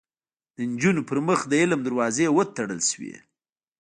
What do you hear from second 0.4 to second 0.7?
د